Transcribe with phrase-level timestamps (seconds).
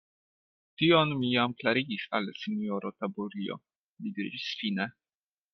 [0.81, 3.61] Tion mi jam klarigis al sinjoro Taburio,
[4.07, 4.93] li diris fine.